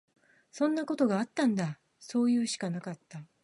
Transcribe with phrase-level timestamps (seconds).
[0.51, 1.77] そんなことあったんだ。
[1.99, 3.23] そういうしかなかった。